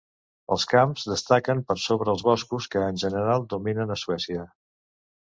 [0.53, 4.47] Els camps destaquen per sobre els boscos que en general dominen a Suècia.